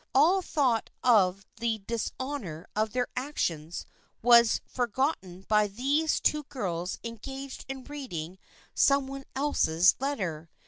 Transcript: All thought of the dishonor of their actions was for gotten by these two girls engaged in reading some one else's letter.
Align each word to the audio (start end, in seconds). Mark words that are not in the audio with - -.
All 0.15 0.41
thought 0.41 0.89
of 1.03 1.45
the 1.57 1.83
dishonor 1.85 2.65
of 2.75 2.89
their 2.91 3.07
actions 3.15 3.85
was 4.23 4.59
for 4.65 4.87
gotten 4.87 5.43
by 5.43 5.67
these 5.67 6.19
two 6.19 6.41
girls 6.45 6.97
engaged 7.03 7.65
in 7.67 7.83
reading 7.83 8.39
some 8.73 9.05
one 9.05 9.25
else's 9.35 9.93
letter. 9.99 10.49